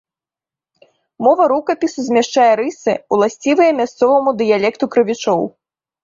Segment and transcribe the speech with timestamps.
[1.25, 5.45] Мова рукапісу змяшчае рысы, уласцівыя мясцоваму дыялекту крывічоў.